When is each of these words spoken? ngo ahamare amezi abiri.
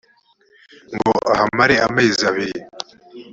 ngo 0.95 1.11
ahamare 1.33 1.75
amezi 1.87 2.21
abiri. 2.29 2.59